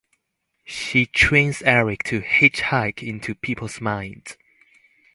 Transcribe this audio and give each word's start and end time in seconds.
She 0.65 1.05
trains 1.05 1.61
Eric 1.61 2.01
to 2.05 2.21
"hitch 2.21 2.61
hike" 2.61 3.03
into 3.03 3.35
people's 3.35 3.79
minds. 3.79 4.35